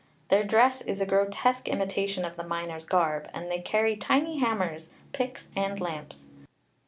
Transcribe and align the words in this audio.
Their 0.29 0.43
dress 0.43 0.81
is 0.81 0.99
a 0.99 1.05
grotesque 1.05 1.67
imitation 1.67 2.25
of 2.25 2.35
the 2.35 2.41
miner's 2.43 2.85
garb, 2.85 3.29
and 3.35 3.51
they 3.51 3.59
carry 3.59 3.95
tiny 3.95 4.39
hammers, 4.39 4.89
picks 5.13 5.49
and 5.55 5.79
lamps. 5.79 6.25